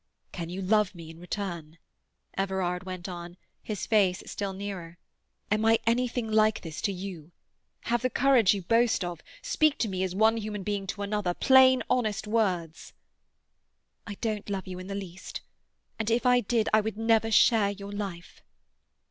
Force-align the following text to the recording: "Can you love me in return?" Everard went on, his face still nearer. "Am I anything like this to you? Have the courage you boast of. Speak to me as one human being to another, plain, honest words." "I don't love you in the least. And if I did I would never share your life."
"Can 0.31 0.49
you 0.49 0.63
love 0.63 0.95
me 0.95 1.11
in 1.11 1.19
return?" 1.19 1.77
Everard 2.35 2.85
went 2.85 3.07
on, 3.07 3.37
his 3.61 3.85
face 3.85 4.23
still 4.25 4.51
nearer. 4.51 4.97
"Am 5.51 5.63
I 5.63 5.77
anything 5.85 6.27
like 6.31 6.61
this 6.61 6.81
to 6.81 6.91
you? 6.91 7.31
Have 7.81 8.01
the 8.01 8.09
courage 8.09 8.55
you 8.55 8.63
boast 8.63 9.05
of. 9.05 9.21
Speak 9.43 9.77
to 9.77 9.87
me 9.87 10.01
as 10.01 10.15
one 10.15 10.37
human 10.37 10.63
being 10.63 10.87
to 10.87 11.03
another, 11.03 11.35
plain, 11.35 11.83
honest 11.87 12.25
words." 12.25 12.93
"I 14.07 14.15
don't 14.15 14.49
love 14.49 14.65
you 14.65 14.79
in 14.79 14.87
the 14.87 14.95
least. 14.95 15.41
And 15.99 16.09
if 16.09 16.25
I 16.25 16.39
did 16.39 16.67
I 16.73 16.81
would 16.81 16.97
never 16.97 17.29
share 17.29 17.69
your 17.69 17.91
life." 17.91 18.41